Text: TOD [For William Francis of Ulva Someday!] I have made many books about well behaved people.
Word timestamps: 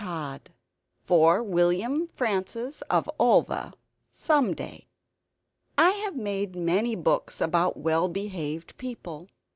TOD 0.01 0.49
[For 1.03 1.43
William 1.43 2.07
Francis 2.07 2.81
of 2.89 3.07
Ulva 3.19 3.71
Someday!] 4.11 4.87
I 5.77 5.91
have 5.91 6.15
made 6.15 6.55
many 6.55 6.95
books 6.95 7.39
about 7.39 7.77
well 7.77 8.07
behaved 8.07 8.77
people. 8.77 9.27